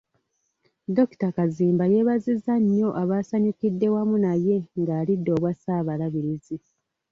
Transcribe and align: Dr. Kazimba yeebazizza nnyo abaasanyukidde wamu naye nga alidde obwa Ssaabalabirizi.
Dr. 0.97 1.29
Kazimba 1.37 1.83
yeebazizza 1.93 2.53
nnyo 2.61 2.89
abaasanyukidde 3.01 3.87
wamu 3.93 4.15
naye 4.25 4.55
nga 4.79 4.93
alidde 5.01 5.29
obwa 5.37 5.51
Ssaabalabirizi. 5.55 6.57